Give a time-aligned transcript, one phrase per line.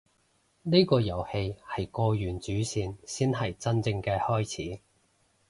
[0.63, 4.43] 呢個遊戲係過完主線先係真正嘅開
[4.73, 4.79] 始